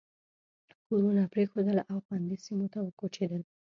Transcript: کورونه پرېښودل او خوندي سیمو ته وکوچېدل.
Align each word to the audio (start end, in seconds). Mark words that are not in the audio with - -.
کورونه 0.87 1.23
پرېښودل 1.33 1.77
او 1.91 1.97
خوندي 2.05 2.37
سیمو 2.45 2.67
ته 2.73 2.79
وکوچېدل. 2.81 3.41